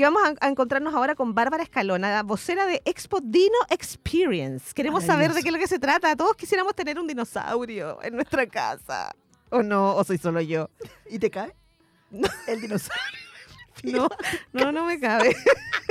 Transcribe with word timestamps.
que 0.00 0.04
vamos 0.04 0.22
a, 0.24 0.46
a 0.46 0.48
encontrarnos 0.48 0.94
ahora 0.94 1.14
con 1.14 1.34
Bárbara 1.34 1.62
Escalona, 1.62 2.22
vocera 2.22 2.64
de 2.64 2.80
Expo 2.86 3.20
Dino 3.22 3.58
Experience. 3.68 4.72
Queremos 4.72 5.04
saber 5.04 5.34
de 5.34 5.42
qué 5.42 5.48
es 5.48 5.52
lo 5.52 5.58
que 5.58 5.66
se 5.66 5.78
trata. 5.78 6.16
Todos 6.16 6.36
quisiéramos 6.36 6.74
tener 6.74 6.98
un 6.98 7.06
dinosaurio 7.06 8.02
en 8.02 8.14
nuestra 8.14 8.46
casa. 8.46 9.14
¿O 9.50 9.62
no? 9.62 9.94
¿O 9.96 10.02
soy 10.02 10.16
solo 10.16 10.40
yo? 10.40 10.70
¿Y 11.10 11.18
te 11.18 11.30
cae? 11.30 11.54
El 12.46 12.62
dinosaurio. 12.62 13.02
No, 13.82 14.10
no, 14.52 14.72
no 14.72 14.84
me 14.84 15.00
cabe. 15.00 15.34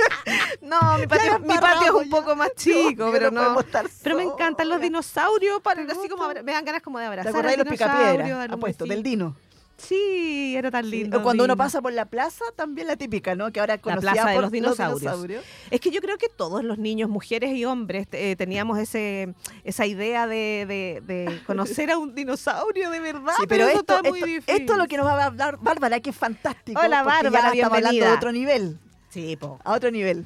no, 0.62 0.98
mi 0.98 1.08
patio, 1.08 1.40
mi 1.40 1.58
patio 1.58 1.86
es 1.86 1.90
un 1.90 2.04
ya. 2.04 2.10
poco 2.10 2.36
más 2.36 2.50
chico, 2.54 3.06
No, 3.06 3.10
pero 3.10 3.32
no 3.32 3.54
no. 3.54 3.64
Pero 4.04 4.16
me 4.16 4.22
encantan 4.22 4.68
los 4.68 4.80
dinosaurios, 4.80 5.60
para, 5.60 5.84
¿Te 5.84 5.90
así 5.90 6.08
como 6.08 6.28
me 6.28 6.52
dan 6.52 6.64
ganas 6.64 6.82
como 6.82 7.00
de 7.00 7.06
¿Te 7.06 7.08
abrazar 7.08 7.32
de 7.44 7.52
al 7.52 7.58
los 7.58 7.68
dinosaurio, 7.68 8.40
Apuesto, 8.42 8.84
del. 8.84 9.02
Dino. 9.02 9.34
Sí, 9.80 10.54
era 10.56 10.70
tan 10.70 10.88
lindo. 10.90 11.18
O 11.18 11.22
cuando 11.22 11.44
uno 11.44 11.56
pasa 11.56 11.80
por 11.80 11.92
la 11.92 12.04
plaza, 12.04 12.44
también 12.56 12.86
la 12.86 12.96
típica, 12.96 13.34
¿no? 13.34 13.50
Que 13.50 13.60
ahora 13.60 13.74
es 13.74 13.80
La 13.84 13.96
plaza 13.96 14.28
de 14.28 14.34
por 14.34 14.42
los 14.42 14.52
dinosaurios. 14.52 15.44
Es 15.70 15.80
que 15.80 15.90
yo 15.90 16.00
creo 16.00 16.18
que 16.18 16.28
todos 16.28 16.62
los 16.62 16.78
niños, 16.78 17.08
mujeres 17.08 17.52
y 17.54 17.64
hombres, 17.64 18.06
eh, 18.12 18.36
teníamos 18.36 18.78
ese, 18.78 19.34
esa 19.64 19.86
idea 19.86 20.26
de, 20.26 20.66
de- 20.68 21.02
de 21.06 21.40
conocer 21.46 21.90
a 21.90 21.98
un 21.98 22.14
dinosaurio 22.14 22.90
de 22.90 23.00
verdad, 23.00 23.32
Sí, 23.38 23.46
pero, 23.48 23.66
esto, 23.68 23.80
está 23.80 24.02
muy 24.08 24.18
esto, 24.18 24.26
difícil. 24.26 24.54
esto 24.60 24.72
es 24.72 24.78
lo 24.78 24.86
que 24.86 24.96
nos 24.96 25.06
va 25.06 25.22
a 25.22 25.26
hablar 25.26 25.58
Bárbara, 25.60 26.00
que 26.00 26.10
es 26.10 26.16
fantástico. 26.16 26.80
Hola, 26.80 27.02
porque 27.02 27.24
ya 27.24 27.30
Bárbara, 27.30 27.48
estamos 27.54 27.64
hablando 27.76 27.88
de 27.88 27.92
bienvenida. 27.92 28.14
otro 28.16 28.32
nivel. 28.32 28.78
Sí, 29.08 29.36
po. 29.36 29.58
A 29.64 29.72
otro 29.74 29.90
nivel. 29.90 30.24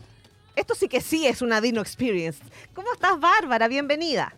Esto 0.57 0.75
sí 0.75 0.89
que 0.89 1.01
sí 1.01 1.27
es 1.27 1.43
una 1.43 1.61
Dino 1.61 1.81
Experience. 1.81 2.43
¿Cómo 2.75 2.93
estás, 2.93 3.19
Bárbara? 3.19 3.67
Bienvenida. 3.69 4.35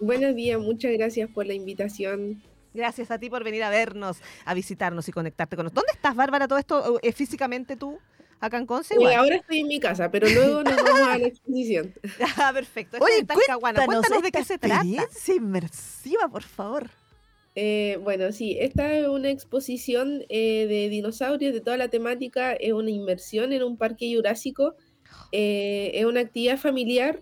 Buenos 0.00 0.34
días, 0.36 0.60
muchas 0.60 0.92
gracias 0.92 1.28
por 1.28 1.46
la 1.46 1.54
invitación. 1.54 2.40
Gracias 2.78 3.10
a 3.10 3.18
ti 3.18 3.28
por 3.28 3.42
venir 3.42 3.64
a 3.64 3.70
vernos, 3.70 4.18
a 4.44 4.54
visitarnos 4.54 5.08
y 5.08 5.12
conectarte 5.12 5.56
con 5.56 5.64
nosotros. 5.64 5.84
¿Dónde 5.84 5.96
estás, 5.96 6.14
Bárbara, 6.14 6.46
todo 6.46 6.58
esto 6.60 7.00
eh, 7.02 7.12
físicamente 7.12 7.74
tú? 7.76 7.98
¿Acá 8.40 8.56
en 8.58 8.66
Conce? 8.66 8.94
Eh, 8.94 9.14
ahora 9.16 9.34
estoy 9.34 9.58
en 9.58 9.66
mi 9.66 9.80
casa, 9.80 10.12
pero 10.12 10.28
luego 10.28 10.62
nos 10.62 10.76
vamos 10.76 11.08
a 11.08 11.18
la 11.18 11.26
exposición. 11.26 11.92
Ah, 12.36 12.52
perfecto. 12.54 12.98
Oye, 13.00 13.18
es 13.18 13.26
cuéntanos, 13.26 13.86
Cuéntanos 13.86 14.22
de 14.22 14.30
qué 14.30 14.44
se 14.44 14.58
trata. 14.58 14.76
experiencia 14.76 15.34
inmersiva, 15.34 16.28
por 16.28 16.44
favor. 16.44 16.88
Eh, 17.56 17.98
bueno, 18.04 18.30
sí, 18.30 18.56
esta 18.60 18.92
es 18.96 19.08
una 19.08 19.30
exposición 19.30 20.22
eh, 20.28 20.66
de 20.68 20.88
dinosaurios 20.88 21.52
de 21.52 21.60
toda 21.60 21.76
la 21.76 21.88
temática, 21.88 22.52
es 22.52 22.72
una 22.72 22.90
inmersión 22.90 23.52
en 23.52 23.64
un 23.64 23.76
parque 23.76 24.14
jurásico, 24.14 24.76
eh, 25.32 25.90
es 25.94 26.04
una 26.04 26.20
actividad 26.20 26.58
familiar 26.58 27.20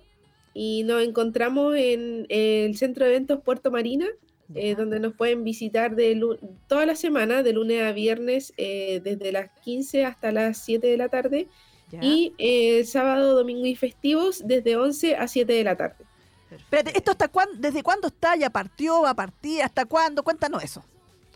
y 0.52 0.82
nos 0.84 1.02
encontramos 1.02 1.74
en 1.76 2.26
el 2.28 2.76
centro 2.76 3.06
de 3.06 3.12
eventos 3.12 3.40
Puerto 3.42 3.70
Marina, 3.70 4.06
eh, 4.54 4.74
donde 4.74 5.00
nos 5.00 5.14
pueden 5.14 5.44
visitar 5.44 5.96
de 5.96 6.20
toda 6.66 6.86
la 6.86 6.94
semana, 6.94 7.42
de 7.42 7.52
lunes 7.52 7.82
a 7.82 7.92
viernes, 7.92 8.52
eh, 8.56 9.00
desde 9.02 9.32
las 9.32 9.50
15 9.62 10.04
hasta 10.04 10.32
las 10.32 10.58
7 10.58 10.86
de 10.86 10.96
la 10.96 11.08
tarde, 11.08 11.48
Ya. 11.90 12.00
y 12.02 12.32
eh, 12.38 12.84
sábado, 12.84 13.34
domingo 13.34 13.66
y 13.66 13.76
festivos 13.76 14.42
desde 14.46 14.76
11 14.76 15.16
a 15.16 15.28
7 15.28 15.52
de 15.52 15.64
la 15.64 15.76
tarde. 15.76 16.04
Espérate, 16.50 16.96
¿esto 16.96 17.10
hasta 17.10 17.28
cuándo, 17.28 17.54
desde 17.58 17.82
cuándo 17.82 18.08
está? 18.08 18.36
¿Ya 18.36 18.50
partió? 18.50 19.02
¿Va 19.02 19.10
a 19.10 19.14
partir? 19.16 19.62
¿Hasta 19.62 19.84
cuándo? 19.84 20.22
Cuéntanos 20.22 20.62
eso. 20.62 20.84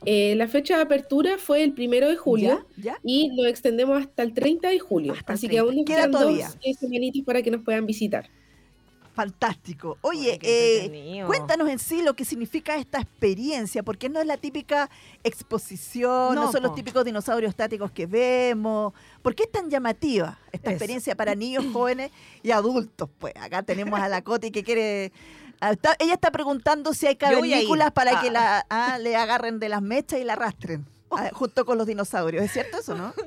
Eh, 0.05 0.35
la 0.37 0.49
fecha 0.49 0.77
de 0.77 0.83
apertura 0.83 1.37
fue 1.37 1.63
el 1.63 1.75
primero 1.75 2.09
de 2.09 2.17
julio 2.17 2.65
¿Ya? 2.77 2.93
¿Ya? 2.93 2.99
y 3.05 3.29
nos 3.37 3.47
extendemos 3.47 4.01
hasta 4.01 4.23
el 4.23 4.33
30 4.33 4.71
de 4.71 4.79
julio. 4.79 5.13
Hasta 5.13 5.35
Así 5.35 5.47
que 5.47 5.59
aún 5.59 5.77
nos 5.77 5.85
Queda 5.85 6.09
quedan 6.09 6.13
dos 6.13 6.57
semanitas 6.79 7.23
para 7.25 7.43
que 7.43 7.51
nos 7.51 7.63
puedan 7.63 7.85
visitar. 7.87 8.31
Fantástico. 9.21 9.99
Oye, 10.01 10.39
eh, 10.41 11.23
cuéntanos 11.27 11.69
en 11.69 11.79
sí 11.79 12.01
lo 12.01 12.15
que 12.15 12.25
significa 12.25 12.77
esta 12.77 13.01
experiencia, 13.01 13.83
porque 13.83 14.09
no 14.09 14.19
es 14.19 14.27
la 14.27 14.39
típica 14.39 14.89
exposición, 15.23 16.35
no, 16.35 16.47
No, 16.47 16.53
son 16.53 16.63
los 16.63 16.75
típicos 16.75 17.05
dinosaurios 17.05 17.51
estáticos 17.51 17.91
que 17.91 18.07
vemos. 18.07 18.95
¿Por 19.21 19.35
qué 19.35 19.43
es 19.43 19.51
tan 19.53 19.69
llamativa 19.69 20.39
esta 20.53 20.69
Eso. 20.71 20.77
experiencia 20.77 21.15
para 21.17 21.35
niños, 21.35 21.67
jóvenes 21.71 22.11
y 22.43 22.51
adultos? 22.51 23.11
Pues 23.19 23.35
acá 23.37 23.63
tenemos 23.63 24.01
a 24.01 24.09
la 24.09 24.23
Coti 24.23 24.51
que 24.51 24.65
quiere... 24.65 25.13
ah, 25.61 25.73
está- 25.73 25.97
ella 25.99 26.15
está 26.15 26.31
preguntando 26.31 26.95
si 26.95 27.07
hay 27.07 27.17
cavernícolas 27.17 27.93
para 27.93 28.19
Ah. 28.19 28.23
que 28.23 28.31
la 28.31 28.67
ah, 28.71 28.97
le 28.99 29.17
agarren 29.17 29.59
de 29.59 29.69
las 29.69 29.83
mechas 29.83 30.19
y 30.19 30.25
la 30.25 30.33
arrastren. 30.33 30.87
ah, 31.11 31.29
junto 31.35 31.67
con 31.67 31.77
los 31.77 31.87
dinosaurios. 31.87 32.43
¿Es 32.43 32.53
cierto 32.53 32.79
eso, 32.79 32.95
no? 32.95 33.13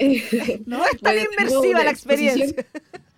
No 0.66 0.84
es 0.86 1.00
tan 1.00 1.14
Bueno, 1.14 1.30
inmersiva 1.38 1.84
la 1.84 1.90
experiencia. 1.92 2.66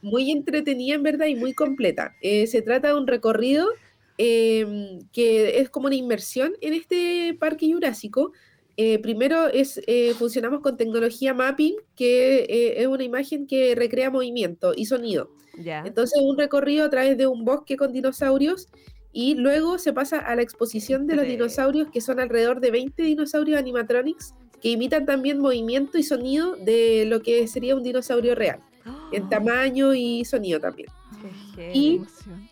Muy 0.03 0.31
entretenida 0.31 0.97
en 0.97 1.03
verdad 1.03 1.27
y 1.27 1.37
muy 1.37 1.55
completa. 1.55 2.15
Eh, 2.21 2.47
se 2.47 2.61
trata 2.61 2.89
de 2.89 2.95
un 2.95 3.07
recorrido 3.07 3.69
eh, 4.19 5.01
que 5.13 5.61
es 5.61 5.71
como 5.71 5.87
una 5.87 5.97
inmersión 5.97 6.53
en 6.61 6.75
este 6.75 7.37
parque 7.41 7.73
jurásico. 7.73 8.33
Eh, 8.77 8.99
primero 8.99 9.49
es, 9.49 9.81
eh, 9.87 10.15
funcionamos 10.15 10.61
con 10.61 10.77
tecnología 10.77 11.35
mapping, 11.35 11.75
que 11.97 12.75
es 12.77 12.87
una 12.87 13.05
imagen 13.05 13.47
que 13.47 13.75
recrea 13.75 14.11
movimiento 14.11 14.75
y 14.77 14.87
sonido. 14.87 15.31
Ya. 15.59 15.83
Entonces, 15.85 16.21
un 16.23 16.39
recorrido 16.39 16.85
a 16.85 16.91
través 16.91 17.17
de 17.17 17.27
un 17.27 17.45
bosque 17.45 17.77
con 17.77 17.93
dinosaurios 17.93 18.69
y 19.13 19.35
luego 19.35 19.79
se 19.79 19.93
pasa 19.93 20.19
a 20.19 20.37
la 20.37 20.43
exposición 20.43 21.07
de 21.07 21.17
los 21.17 21.27
dinosaurios, 21.27 21.89
que 21.91 22.01
son 22.01 22.21
alrededor 22.21 22.61
de 22.61 22.71
20 22.71 23.03
dinosaurios 23.03 23.59
animatronics 23.59 24.35
que 24.63 24.71
imitan 24.71 25.05
también 25.05 25.41
movimiento 25.41 25.99
y 25.99 26.05
sonido 26.05 26.55
de 26.55 27.05
lo 27.07 27.21
que 27.21 27.47
sería 27.49 27.75
un 27.75 27.83
dinosaurio 27.83 28.35
real, 28.35 28.61
en 29.13 29.29
tamaño 29.29 29.95
y 29.95 30.25
sonido 30.25 30.59
también. 30.61 30.89
Y-. 31.73 32.01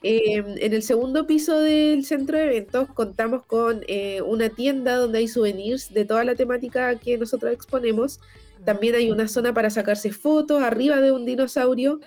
Eh, 0.02 0.44
en 0.60 0.72
el 0.74 0.82
segundo 0.82 1.26
piso 1.26 1.58
del 1.60 2.04
centro 2.04 2.38
de 2.38 2.44
eventos 2.44 2.88
contamos 2.94 3.44
con 3.44 3.82
eh, 3.88 4.22
una 4.22 4.48
tienda 4.48 4.96
donde 4.96 5.18
hay 5.18 5.28
souvenirs 5.28 5.92
de 5.92 6.04
toda 6.04 6.24
la 6.24 6.34
temática 6.34 6.94
que 6.96 7.18
nosotros 7.18 7.52
exponemos. 7.52 8.20
También 8.64 8.94
hay 8.94 9.10
una 9.10 9.26
zona 9.26 9.52
para 9.54 9.70
sacarse 9.70 10.12
fotos 10.12 10.62
arriba 10.62 11.00
de 11.00 11.12
un 11.12 11.24
dinosaurio. 11.24 12.00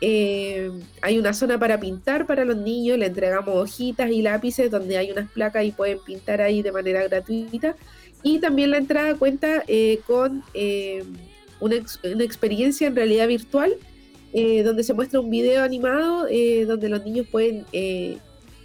Eh, 0.00 0.70
hay 1.02 1.18
una 1.18 1.32
zona 1.32 1.58
para 1.58 1.80
pintar 1.80 2.26
para 2.26 2.44
los 2.44 2.56
niños. 2.56 2.98
Le 2.98 3.06
entregamos 3.06 3.54
hojitas 3.56 4.10
y 4.10 4.22
lápices 4.22 4.70
donde 4.70 4.98
hay 4.98 5.10
unas 5.10 5.30
placas 5.30 5.64
y 5.64 5.72
pueden 5.72 5.98
pintar 6.04 6.40
ahí 6.40 6.62
de 6.62 6.72
manera 6.72 7.02
gratuita. 7.08 7.76
Y 8.22 8.38
también 8.38 8.70
la 8.70 8.78
entrada 8.78 9.14
cuenta 9.16 9.62
eh, 9.68 10.00
con 10.06 10.42
una, 11.60 11.74
ex- 11.76 12.00
una 12.04 12.24
experiencia 12.24 12.86
en 12.86 12.96
realidad 12.96 13.28
virtual 13.28 13.74
eh, 14.38 14.62
donde 14.62 14.84
se 14.84 14.92
muestra 14.92 15.18
un 15.18 15.30
video 15.30 15.62
animado 15.64 16.26
eh, 16.30 16.66
donde 16.66 16.90
los 16.90 17.02
niños 17.02 17.26
pueden 17.26 17.64
eh, 17.72 18.18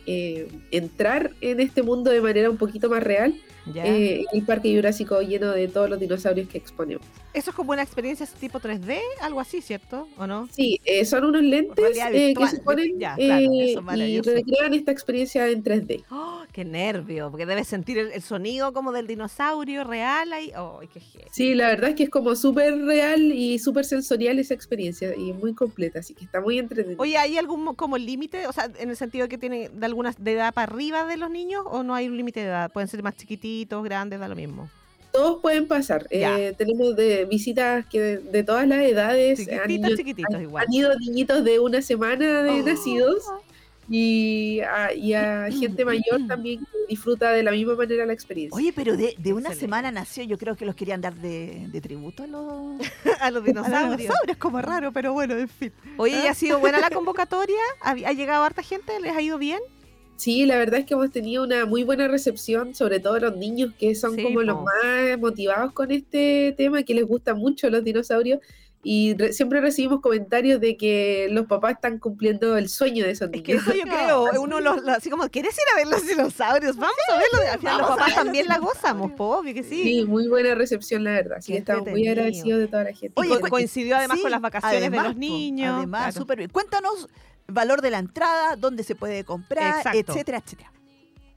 eh, 0.06 0.50
entrar 0.72 1.32
en 1.40 1.62
este 1.62 1.82
mundo 1.82 2.12
de 2.12 2.20
manera 2.20 2.50
un 2.50 2.58
poquito 2.58 2.90
más 2.90 3.02
real 3.02 3.34
eh, 3.74 4.26
el 4.34 4.44
parque 4.44 4.76
jurásico 4.76 5.22
lleno 5.22 5.52
de 5.52 5.70
todos 5.70 5.90
los 5.90 5.98
dinosaurios 6.00 6.50
que 6.50 6.58
exponemos. 6.58 7.06
Eso 7.34 7.52
es 7.52 7.56
como 7.56 7.72
una 7.72 7.84
experiencia 7.84 8.28
tipo 8.38 8.60
3D, 8.60 8.98
algo 9.22 9.40
así, 9.40 9.62
¿cierto? 9.62 10.10
¿O 10.18 10.28
no? 10.28 10.50
Sí, 10.52 10.82
son 11.06 11.24
unos 11.26 11.44
lentes 11.44 11.98
que 12.12 12.48
se 12.50 12.58
ponen 12.62 13.00
ya, 13.00 13.16
claro, 13.16 13.42
y 13.42 14.20
recrean 14.20 14.74
esta 14.74 14.92
experiencia 14.92 15.48
en 15.48 15.64
3D. 15.64 16.04
¡Oh, 16.10 16.31
¡Qué 16.54 16.66
nervio! 16.66 17.30
Porque 17.32 17.46
debes 17.46 17.68
sentir 17.68 17.98
el, 17.98 18.12
el 18.12 18.22
sonido 18.22 18.74
como 18.74 18.92
del 18.92 19.08
dinosaurio 19.08 19.84
real 19.86 20.34
ahí. 20.34 20.52
¡Ay, 20.56 20.88
qué! 20.94 21.00
Sí, 21.32 21.56
la 21.56 21.68
verdad 21.70 21.92
es 21.92 21.96
que 21.96 22.04
es 22.04 22.10
como 22.10 22.36
súper 22.36 22.78
real 22.84 23.22
y 23.22 23.58
súper 23.60 23.86
sensorial 23.86 24.38
esa 24.38 24.54
experiencia 24.54 25.16
y 25.16 25.32
muy 25.34 25.54
completa, 25.54 26.00
así 26.00 26.14
que 26.14 26.26
está 26.26 26.42
muy 26.42 26.60
entretenido. 26.60 27.02
Oye, 27.02 27.18
¿hay 27.18 27.38
algún 27.38 27.64
mo- 27.64 27.76
como 27.76 27.98
límite? 27.98 28.48
O 28.48 28.52
sea, 28.52 28.70
en 28.78 28.90
el 28.90 28.98
sentido 28.98 29.30
que 29.30 29.38
tienen 29.38 29.80
de 29.80 29.86
alguna 29.86 30.14
de 30.18 30.34
edad 30.34 30.54
para 30.54 30.72
arriba 30.72 31.06
de 31.06 31.16
los 31.18 31.30
niños 31.32 31.64
o 31.66 31.84
no 31.84 31.96
hay 31.96 32.08
un 32.10 32.18
límite 32.18 32.42
de 32.42 32.48
edad? 32.48 32.72
Pueden 32.72 32.90
ser 32.90 33.02
más 33.02 33.16
chiquititos, 33.16 33.82
grandes, 33.84 34.20
da 34.20 34.28
lo 34.28 34.36
mismo. 34.36 34.70
Todos 35.14 35.42
pueden 35.42 35.68
pasar. 35.68 36.08
Eh, 36.10 36.54
tenemos 36.58 36.96
de 36.96 37.26
visitas 37.26 37.86
que 37.86 38.00
de, 38.00 38.18
de 38.20 38.44
todas 38.44 38.66
las 38.68 38.82
edades. 38.82 39.40
han 39.42 39.46
Chiquititos, 39.46 39.90
ido- 39.90 39.98
chiquititos 39.98 40.36
han- 40.36 40.42
igual. 40.42 40.66
Han 40.68 40.74
ido 40.74 40.98
niñitos 41.00 41.44
de 41.44 41.60
una 41.60 41.82
semana 41.82 42.44
de 42.44 42.62
Oh. 42.62 42.66
nacidos 42.66 43.24
y 43.88 44.60
a, 44.62 44.94
y 44.94 45.14
a 45.14 45.50
gente 45.52 45.86
mayor 45.86 46.26
también 46.28 46.62
que 46.66 46.78
disfruta 46.88 47.32
de 47.32 47.44
la 47.44 47.52
misma 47.52 47.76
manera 47.76 48.06
la 48.06 48.14
experiencia. 48.14 48.58
Oye, 48.58 48.74
pero 48.74 48.96
de, 48.98 49.16
de 49.18 49.34
una 49.34 49.50
Excelente. 49.50 49.56
semana 49.56 49.92
nació, 49.92 50.24
yo 50.24 50.38
creo 50.38 50.56
que 50.56 50.66
los 50.66 50.76
querían 50.76 51.02
dar 51.02 51.16
de, 51.16 51.68
de 51.70 51.82
tributo 51.82 52.24
a 52.24 52.28
los, 52.28 52.80
a 53.20 53.32
los 53.32 53.44
a 53.66 53.84
los 53.84 53.96
dinosaurios. 53.96 53.98
dinosaurios, 53.98 54.38
como 54.38 54.62
raro, 54.62 54.92
pero 54.92 55.14
bueno, 55.14 55.36
en 55.38 55.50
fin. 55.50 55.74
Oye, 55.98 56.22
¿y 56.24 56.28
ha 56.28 56.34
sido 56.34 56.60
buena 56.60 56.80
la 56.80 56.90
convocatoria? 56.92 57.62
¿Ha, 57.82 57.92
ha 57.92 58.14
llegado 58.14 58.44
harta 58.44 58.64
gente? 58.64 59.00
¿Les 59.00 59.16
ha 59.16 59.22
ido 59.22 59.38
bien? 59.38 59.60
Sí, 60.16 60.46
la 60.46 60.58
verdad 60.58 60.82
es 60.82 60.86
que 60.86 60.94
hemos 60.94 61.12
tenido 61.12 61.44
una 61.44 61.66
muy 61.66 61.84
buena 61.84 62.08
recepción, 62.08 62.76
sobre 62.76 63.00
todo 63.00 63.20
los 63.20 63.36
niños 63.38 63.74
que 63.80 63.96
son 63.96 64.16
Sí, 64.16 64.22
como 64.22 64.44
los 64.44 64.62
más 64.62 65.18
motivados 65.20 65.74
con 65.74 65.92
este 65.92 66.54
tema, 66.58 66.84
que 66.84 66.94
les 66.94 67.06
gustan 67.08 67.38
mucho 67.40 67.70
los 67.72 67.84
dinosaurios. 67.84 68.40
Y 68.84 69.14
re- 69.16 69.32
siempre 69.32 69.62
recibimos 69.62 70.02
comentarios 70.02 70.60
de 70.60 70.76
que 70.76 71.28
los 71.30 71.46
papás 71.46 71.74
están 71.74 72.00
cumpliendo 72.00 72.58
el 72.58 72.68
sueño 72.68 73.06
de 73.06 73.12
esos 73.12 73.30
Es 73.32 73.44
que 73.44 73.54
eso 73.54 73.74
yo 73.76 73.84
creo, 73.84 74.26
uno 74.42 74.60
los, 74.60 74.88
así 74.88 75.12
como, 75.12 75.30
¿quieres 75.30 75.54
ir 75.54 75.64
a 75.74 75.78
ver 75.78 75.88
los 75.88 76.08
dinosaurios? 76.08 76.78
Vamos 76.78 76.96
a 77.14 77.18
verlos. 77.18 77.54
Al 77.54 77.60
final 77.60 77.78
los 77.78 77.88
papás 77.90 78.16
también 78.16 78.48
los 78.48 78.58
la 78.58 78.60
gozamos, 78.60 79.12
po, 79.12 79.38
obvio 79.38 79.54
que 79.54 79.62
sí. 79.62 79.84
Sí, 79.84 80.06
muy 80.06 80.28
buena 80.28 80.56
recepción, 80.56 81.04
la 81.04 81.12
verdad. 81.12 81.38
Así 81.38 81.52
que 81.52 81.60
estamos 81.60 81.88
muy 81.88 82.08
agradecidos 82.08 82.60
de 82.60 82.68
toda 82.68 82.84
la 82.86 82.94
gente. 82.94 83.14
Y 83.16 83.20
Oye, 83.20 83.40
co- 83.40 83.50
coincidió 83.50 83.98
además 83.98 84.18
Sí, 84.18 84.24
con 84.24 84.32
las 84.32 84.42
vacaciones 84.42 84.78
además, 84.80 85.04
de 85.04 85.10
los 85.10 85.18
niños. 85.18 85.78
Además, 85.78 86.02
claro. 86.06 86.20
súper 86.20 86.38
bien. 86.40 86.50
Cuéntanos 86.50 87.08
valor 87.48 87.82
de 87.84 87.92
la 87.92 88.00
entrada, 88.00 88.56
dónde 88.56 88.84
se 88.84 88.96
puede 88.96 89.24
comprar, 89.26 89.78
Exacto. 89.78 90.12
etcétera, 90.14 90.40
etcétera. 90.44 90.72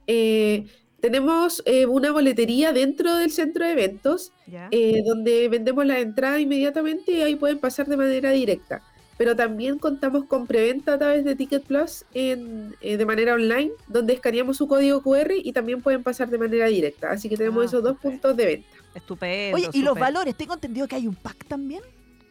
Eh, 0.06 0.67
Tenemos 1.05 1.62
eh, 1.67 1.85
una 1.85 2.12
boletería 2.12 2.73
dentro 2.73 3.15
del 3.17 3.31
centro 3.31 3.67
de 3.67 3.73
eventos, 3.73 4.33
eh, 4.71 5.03
donde 5.05 5.51
vendemos 5.51 5.85
la 5.85 5.99
entrada 5.99 6.41
inmediatamente 6.41 7.12
y 7.12 7.21
ahí 7.21 7.37
pueden 7.37 7.59
pasar 7.59 7.87
de 7.89 7.99
manera 7.99 8.31
directa. 8.31 8.81
Pero 9.19 9.37
también 9.37 9.79
contamos 9.79 10.25
con 10.25 10.47
preventa 10.47 10.95
a 10.95 10.99
través 10.99 11.23
de 11.27 11.37
Ticket 11.37 11.62
Plus 11.65 12.06
en, 12.15 12.75
eh, 12.81 12.97
de 12.97 13.05
manera 13.05 13.35
online, 13.35 13.73
donde 13.87 14.15
escaneamos 14.15 14.56
su 14.56 14.67
código 14.67 15.03
QR 15.03 15.35
y 15.37 15.53
también 15.53 15.83
pueden 15.83 16.03
pasar 16.03 16.31
de 16.31 16.39
manera 16.39 16.69
directa. 16.69 17.11
Así 17.11 17.29
que 17.29 17.37
tenemos 17.37 17.65
Ah, 17.65 17.67
esos 17.67 17.83
dos 17.83 17.99
puntos 17.99 18.35
de 18.35 18.47
venta. 18.47 18.69
Estupendo. 18.95 19.59
Oye, 19.59 19.69
¿y 19.75 19.83
los 19.83 19.99
valores? 19.99 20.35
Tengo 20.35 20.55
entendido 20.55 20.89
que 20.89 20.97
hay 20.97 21.06
un 21.06 21.17
pack 21.17 21.45
también. 21.45 21.83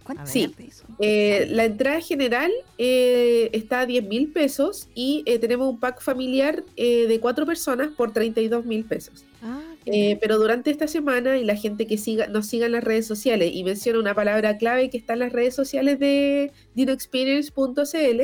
¿Cuánto 0.04 0.24
A 0.24 0.26
Sí. 0.26 0.54
Eh, 1.00 1.48
la 1.50 1.66
entrada 1.66 2.02
general 2.02 2.52
eh, 2.78 3.50
está 3.54 3.82
a 3.82 3.86
10 3.86 4.04
mil 4.06 4.32
pesos 4.32 4.88
y 4.94 5.24
eh, 5.26 5.40
tenemos 5.40 5.70
un 5.70 5.80
pack 5.80 6.02
familiar 6.02 6.64
eh, 6.76 7.08
de 7.08 7.20
cuatro 7.20 7.46
personas 7.46 7.90
por 7.96 8.12
32 8.12 8.66
mil 8.66 8.84
pesos. 8.86 9.26
Ah, 9.42 9.62
Eh, 9.86 10.18
pero 10.22 10.38
durante 10.38 10.72
esta 10.72 10.88
semana 10.88 11.38
y 11.38 11.44
la 11.44 11.58
gente 11.58 11.86
que 11.88 11.98
siga, 11.98 12.28
nos 12.28 12.48
siga 12.48 12.68
en 12.68 12.72
las 12.72 12.84
redes 12.86 13.06
sociales 13.06 13.52
y 13.54 13.64
menciona 13.66 14.00
una 14.00 14.14
palabra 14.16 14.58
clave 14.58 14.90
que 14.90 14.98
está 14.98 15.14
en 15.14 15.20
las 15.20 15.34
redes 15.34 15.56
sociales 15.56 16.00
de 16.00 16.52
dinoexperience.cl, 16.76 18.22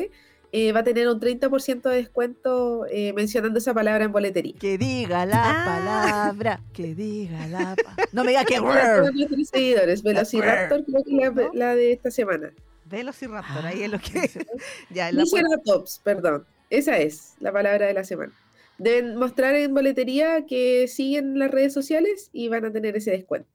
eh, 0.52 0.72
va 0.72 0.80
a 0.80 0.84
tener 0.84 1.08
un 1.08 1.20
30% 1.20 1.82
de 1.90 1.96
descuento 1.98 2.86
eh, 2.90 3.14
mencionando 3.14 3.60
esa 3.60 3.74
palabra 3.74 4.04
en 4.06 4.12
boletería. 4.12 4.54
Que 4.60 4.78
diga 4.78 5.26
la 5.26 5.44
Ah. 5.44 5.66
palabra, 5.66 6.62
que 6.74 6.96
diga 6.96 7.48
la 7.48 7.76
pa- 7.76 7.96
No 8.12 8.24
me 8.24 8.32
diga 8.32 8.46
que 8.46 8.60
nuestros 8.60 9.50
seguidores, 9.50 10.02
Velociraptor 10.04 10.84
creo 10.86 11.04
que 11.04 11.12
la, 11.16 11.30
¿No? 11.30 11.50
la 11.54 11.76
de 11.76 11.92
esta 11.92 12.10
semana. 12.12 12.52
Velociraptor, 12.86 13.66
ahí 13.66 13.84
es 13.84 13.92
lo 13.92 13.98
Ah, 13.98 14.02
que. 14.02 14.46
ya, 14.90 15.10
en 15.10 15.18
la 15.18 15.24
pu- 15.24 15.30
Triceratops, 15.30 16.02
perdón. 16.04 16.46
Esa 16.72 16.98
es 16.98 17.34
la 17.40 17.52
palabra 17.52 17.86
de 17.88 17.94
la 17.94 18.04
semana. 18.04 18.32
Deben 18.80 19.16
mostrar 19.18 19.56
en 19.56 19.74
boletería 19.74 20.46
que 20.48 20.88
siguen 20.88 21.38
las 21.38 21.52
redes 21.52 21.74
sociales 21.74 22.30
y 22.34 22.48
van 22.48 22.66
a 22.66 22.72
tener 22.72 22.96
ese 22.96 23.12
descuento. 23.12 23.50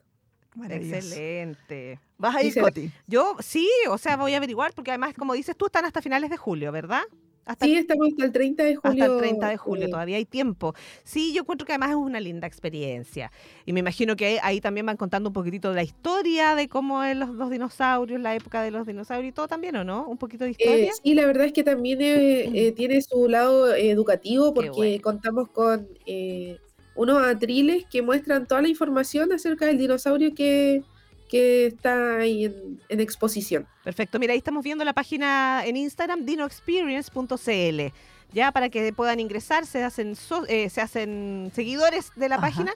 Maravilloso. 0.54 0.96
Excelente. 0.96 2.00
Vas 2.18 2.36
a 2.36 2.42
ir, 2.42 2.56
Coti. 2.56 2.90
Yo 3.06 3.36
sí, 3.40 3.68
o 3.90 3.98
sea, 3.98 4.16
voy 4.16 4.34
a 4.34 4.36
averiguar, 4.38 4.72
porque 4.74 4.90
además, 4.92 5.14
como 5.14 5.34
dices 5.34 5.56
tú, 5.56 5.66
están 5.66 5.84
hasta 5.84 6.00
finales 6.02 6.30
de 6.30 6.36
julio, 6.36 6.70
¿verdad? 6.72 7.02
Hasta, 7.46 7.66
Sí, 7.66 7.74
estamos 7.76 8.08
hasta 8.08 8.24
el 8.24 8.32
30 8.32 8.64
de 8.64 8.76
julio. 8.76 9.04
hasta 9.04 9.14
el 9.14 9.20
30 9.20 9.48
de 9.48 9.56
julio, 9.58 9.86
eh, 9.86 9.90
todavía 9.90 10.16
hay 10.16 10.24
tiempo. 10.24 10.74
Sí, 11.02 11.34
yo 11.34 11.42
encuentro 11.42 11.66
que 11.66 11.72
además 11.72 11.90
es 11.90 11.96
una 11.96 12.18
linda 12.18 12.46
experiencia. 12.46 13.30
Y 13.66 13.74
me 13.74 13.80
imagino 13.80 14.16
que 14.16 14.38
ahí 14.42 14.62
también 14.62 14.86
van 14.86 14.96
contando 14.96 15.28
un 15.28 15.34
poquitito 15.34 15.68
de 15.68 15.74
la 15.74 15.82
historia 15.82 16.54
de 16.54 16.68
cómo 16.68 17.04
es 17.04 17.14
los, 17.16 17.28
los 17.30 17.50
dinosaurios, 17.50 18.18
la 18.20 18.34
época 18.34 18.62
de 18.62 18.70
los 18.70 18.86
dinosaurios 18.86 19.30
y 19.30 19.34
todo 19.34 19.46
también, 19.48 19.76
¿o 19.76 19.84
no? 19.84 20.06
Un 20.08 20.16
poquito 20.16 20.44
de 20.44 20.50
Eh, 20.56 20.56
historia. 20.58 20.92
sí, 21.02 21.12
la 21.14 21.26
verdad 21.26 21.44
es 21.46 21.52
que 21.52 21.64
también 21.64 22.00
eh, 22.00 22.50
eh, 22.68 22.72
tiene 22.72 23.02
su 23.02 23.28
lado 23.28 23.74
eh, 23.74 23.90
educativo 23.90 24.54
porque 24.54 24.70
bueno. 24.70 25.02
contamos 25.02 25.50
con 25.50 25.86
eh, 26.06 26.58
unos 26.94 27.22
atriles 27.26 27.84
que 27.90 28.02
muestran 28.02 28.46
toda 28.46 28.62
la 28.62 28.68
información 28.68 29.32
acerca 29.32 29.66
del 29.66 29.78
dinosaurio 29.78 30.34
que, 30.34 30.82
que 31.28 31.66
está 31.66 32.16
ahí 32.18 32.44
en, 32.46 32.80
en 32.88 33.00
exposición. 33.00 33.66
Perfecto, 33.82 34.18
mira, 34.18 34.32
ahí 34.32 34.38
estamos 34.38 34.62
viendo 34.64 34.84
la 34.84 34.92
página 34.92 35.62
en 35.66 35.76
Instagram, 35.76 36.24
dinoexperience.cl. 36.24 37.92
Ya 38.32 38.50
para 38.50 38.68
que 38.68 38.92
puedan 38.92 39.20
ingresar, 39.20 39.64
se 39.64 39.84
hacen, 39.84 40.16
so- 40.16 40.46
eh, 40.48 40.68
se 40.68 40.80
hacen 40.80 41.52
seguidores 41.54 42.10
de 42.16 42.28
la 42.28 42.36
Ajá. 42.36 42.46
página, 42.46 42.72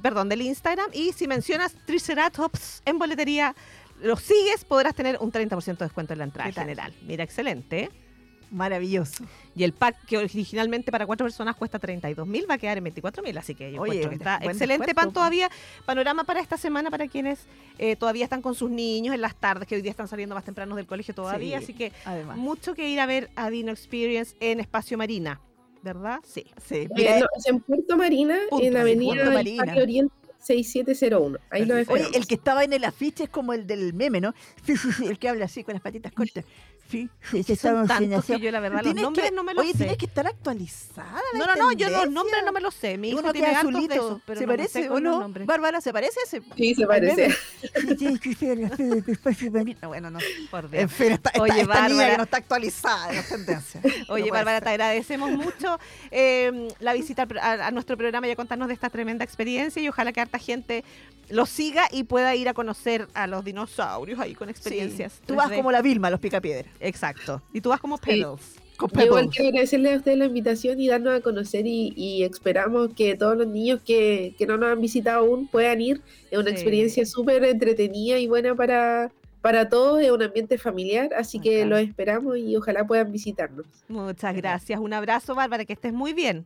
perdón, 0.00 0.28
del 0.30 0.40
Instagram. 0.42 0.86
Y 0.94 1.12
si 1.12 1.26
mencionas 1.28 1.74
Triceratops 1.86 2.80
en 2.86 2.98
boletería, 2.98 3.54
los 4.00 4.20
sigues, 4.22 4.64
podrás 4.64 4.94
tener 4.94 5.18
un 5.20 5.30
30% 5.30 5.76
de 5.78 5.84
descuento 5.84 6.12
en 6.14 6.18
la 6.20 6.24
entrada 6.24 6.50
general. 6.52 6.94
Mira, 7.06 7.24
excelente. 7.24 7.80
¿eh? 7.84 7.90
Maravilloso. 8.52 9.24
Y 9.56 9.64
el 9.64 9.72
pack 9.72 10.04
que 10.04 10.18
originalmente 10.18 10.92
para 10.92 11.06
cuatro 11.06 11.24
personas 11.24 11.56
cuesta 11.56 11.78
32 11.78 12.26
mil 12.26 12.44
va 12.48 12.54
a 12.54 12.58
quedar 12.58 12.76
en 12.76 12.84
24 12.84 13.22
mil. 13.22 13.36
Así 13.38 13.54
que 13.54 13.72
yo 13.72 13.80
Oye, 13.80 14.06
que 14.06 14.14
está 14.14 14.36
excelente 14.36 14.86
descuento, 14.86 14.94
pan 14.94 15.12
todavía. 15.12 15.50
Panorama 15.86 16.24
para 16.24 16.40
esta 16.40 16.58
semana 16.58 16.90
para 16.90 17.08
quienes 17.08 17.46
eh, 17.78 17.96
todavía 17.96 18.24
están 18.24 18.42
con 18.42 18.54
sus 18.54 18.70
niños 18.70 19.14
en 19.14 19.22
las 19.22 19.34
tardes, 19.34 19.66
que 19.66 19.74
hoy 19.74 19.80
día 19.80 19.90
están 19.90 20.06
saliendo 20.06 20.34
más 20.34 20.44
tempranos 20.44 20.76
del 20.76 20.86
colegio 20.86 21.14
todavía. 21.14 21.58
Sí. 21.58 21.64
Así 21.64 21.74
que 21.74 21.92
Además. 22.04 22.36
mucho 22.36 22.74
que 22.74 22.90
ir 22.90 23.00
a 23.00 23.06
ver 23.06 23.30
a 23.36 23.48
Dino 23.48 23.72
Experience 23.72 24.36
en 24.40 24.60
Espacio 24.60 24.98
Marina, 24.98 25.40
¿verdad? 25.82 26.20
Sí. 26.22 26.44
Sí. 26.62 26.88
Mira, 26.94 27.20
no, 27.20 27.26
es 27.34 27.46
en 27.46 27.60
Puerto 27.60 27.96
Marina, 27.96 28.38
Punto, 28.50 28.66
en 28.66 28.74
la 28.74 28.82
avenida 28.82 29.30
Marina. 29.30 29.64
Parque 29.64 29.82
Oriente 29.82 30.14
6701. 30.42 31.38
Ahí 31.50 31.64
lo. 31.64 31.76
Oye, 31.76 32.06
el 32.14 32.26
que 32.26 32.34
estaba 32.34 32.64
en 32.64 32.72
el 32.72 32.84
afiche 32.84 33.24
es 33.24 33.30
como 33.30 33.52
el 33.52 33.66
del 33.66 33.94
meme, 33.94 34.20
¿no? 34.20 34.34
El 35.02 35.18
que 35.18 35.28
habla 35.28 35.46
así 35.46 35.64
con 35.64 35.74
las 35.74 35.82
patitas 35.82 36.12
cortas. 36.12 36.44
Sí, 36.92 37.08
estamos 37.48 37.90
en 38.00 38.40
yo 38.40 38.50
la 38.50 38.60
verdad 38.60 38.76
los 38.78 38.84
Tienes 38.84 39.02
nombres 39.02 39.30
que- 39.30 39.34
no 39.34 39.42
me 39.44 39.54
los 39.54 39.62
Oye, 39.64 39.72
sé. 39.72 39.78
tienes 39.78 39.96
que 39.96 40.06
estar 40.06 40.26
actualizada. 40.26 41.20
No, 41.34 41.46
no, 41.46 41.56
no, 41.56 41.72
yo 41.72 41.88
los 41.90 42.10
nombres 42.10 42.42
no 42.44 42.52
me 42.52 42.60
los 42.60 42.74
sé. 42.74 42.98
Mi 42.98 43.08
hijo 43.10 43.18
Uno 43.20 43.32
tiene 43.32 43.48
hartos 43.48 43.62
de 43.72 43.78
azulito. 43.78 43.94
esos, 43.94 44.22
pero 44.26 44.38
¿Se 44.40 44.46
no 44.46 44.52
parece 44.52 44.82
sé 44.84 44.90
o 44.90 45.00
no? 45.00 45.28
Bárbara, 45.46 45.80
¿se 45.80 45.92
parece 45.92 46.18
ese? 46.26 46.42
Sí, 46.56 46.74
se 46.74 46.86
parece. 46.86 47.34
Bueno, 49.82 50.10
no. 50.10 50.18
Por 50.50 50.70
Dios. 50.70 50.82
En 50.82 50.88
fin, 50.88 51.12
esta, 51.12 51.32
Oye, 51.40 51.60
esta 51.60 51.74
niña 51.88 51.88
Bárbara. 51.88 52.10
que 52.10 52.16
no 52.18 52.22
está 52.24 52.36
actualizada 52.38 53.10
en 53.10 53.16
las 53.16 53.28
tendencias. 53.28 53.84
Oye, 54.08 54.26
No 54.26 54.32
Bárbara, 54.32 54.56
ser. 54.58 54.64
te 54.64 54.70
agradecemos 54.70 55.30
mucho 55.30 55.78
eh, 56.10 56.68
la 56.80 56.92
visita 56.92 57.26
a, 57.40 57.66
a 57.66 57.70
nuestro 57.70 57.96
programa 57.96 58.28
y 58.28 58.30
a 58.30 58.36
contarnos 58.36 58.68
de 58.68 58.74
esta 58.74 58.90
tremenda 58.90 59.24
experiencia 59.24 59.82
y 59.82 59.88
ojalá 59.88 60.12
que 60.12 60.20
harta 60.20 60.38
gente 60.38 60.84
lo 61.28 61.46
siga 61.46 61.88
y 61.90 62.04
pueda 62.04 62.34
ir 62.34 62.48
a 62.48 62.54
conocer 62.54 63.08
a 63.14 63.26
los 63.26 63.44
dinosaurios 63.44 64.18
ahí 64.20 64.34
con 64.34 64.50
experiencias. 64.50 65.12
Sí, 65.14 65.20
Tú 65.26 65.34
vas 65.36 65.50
3D. 65.50 65.56
como 65.56 65.72
la 65.72 65.80
Vilma, 65.80 66.10
los 66.10 66.20
picapiedras. 66.20 66.66
Exacto. 66.82 67.42
Y 67.52 67.60
tú 67.60 67.68
vas 67.70 67.80
como 67.80 67.96
Sí. 67.96 68.02
Pedals. 68.06 68.56
Con 68.76 68.90
Yo 68.90 69.02
igual 69.04 69.28
quiero 69.28 69.48
agradecerle 69.50 69.94
a 69.94 69.96
ustedes 69.98 70.18
la 70.18 70.24
invitación 70.24 70.80
y 70.80 70.88
darnos 70.88 71.14
a 71.14 71.20
conocer 71.20 71.66
y, 71.66 71.92
y 71.96 72.24
esperamos 72.24 72.92
que 72.94 73.14
todos 73.14 73.36
los 73.36 73.46
niños 73.46 73.80
que, 73.84 74.34
que 74.36 74.46
no 74.46 74.56
nos 74.56 74.70
han 74.72 74.80
visitado 74.80 75.20
aún 75.24 75.46
puedan 75.46 75.80
ir. 75.80 76.00
Es 76.30 76.38
una 76.38 76.48
Sí. 76.48 76.54
experiencia 76.54 77.06
súper 77.06 77.44
entretenida 77.44 78.18
y 78.18 78.26
buena 78.26 78.54
para, 78.56 79.12
para 79.40 79.68
todos, 79.68 80.00
es 80.02 80.10
un 80.10 80.22
ambiente 80.22 80.58
familiar, 80.58 81.10
así 81.16 81.38
que 81.38 81.64
los 81.66 81.78
esperamos 81.80 82.38
y 82.38 82.56
ojalá 82.56 82.84
puedan 82.86 83.12
visitarnos. 83.12 83.66
Muchas 83.88 84.34
gracias. 84.34 84.80
Un 84.80 84.92
abrazo, 84.94 85.34
Bárbara, 85.36 85.64
que 85.64 85.74
estés 85.74 85.92
muy 85.92 86.12
bien. 86.12 86.44